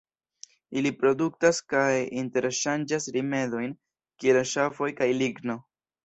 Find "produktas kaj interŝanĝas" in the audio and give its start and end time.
1.01-3.05